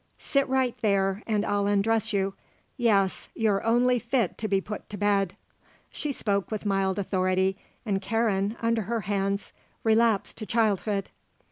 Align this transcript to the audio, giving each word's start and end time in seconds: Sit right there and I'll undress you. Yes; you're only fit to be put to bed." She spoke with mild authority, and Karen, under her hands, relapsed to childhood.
Sit 0.17 0.49
right 0.49 0.75
there 0.81 1.21
and 1.27 1.45
I'll 1.45 1.67
undress 1.67 2.11
you. 2.11 2.33
Yes; 2.75 3.29
you're 3.35 3.63
only 3.63 3.99
fit 3.99 4.35
to 4.39 4.47
be 4.47 4.59
put 4.59 4.89
to 4.89 4.97
bed." 4.97 5.35
She 5.91 6.11
spoke 6.11 6.49
with 6.49 6.65
mild 6.65 6.97
authority, 6.97 7.55
and 7.85 8.01
Karen, 8.01 8.57
under 8.63 8.81
her 8.81 9.01
hands, 9.01 9.53
relapsed 9.83 10.37
to 10.37 10.47
childhood. 10.47 11.11